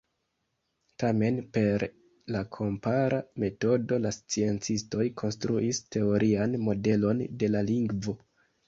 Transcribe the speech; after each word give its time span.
Tamen, 1.03 1.35
per 1.57 1.85
la 2.37 2.41
kompara 2.57 3.21
metodo 3.45 4.01
la 4.07 4.15
sciencistoj 4.19 5.09
konstruis 5.23 5.85
teorian 5.99 6.61
modelon 6.69 7.27
de 7.45 7.57
la 7.57 7.67
lingvo. 7.73 8.21